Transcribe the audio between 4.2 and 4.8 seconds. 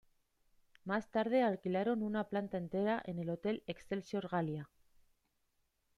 Gallia.